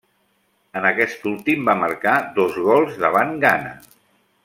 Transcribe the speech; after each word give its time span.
En 0.79 0.87
aquest 0.91 1.27
últim, 1.33 1.69
va 1.69 1.75
marcar 1.83 2.15
dos 2.41 2.57
gols 2.71 2.99
davant 3.07 3.37
Ghana. 3.47 3.79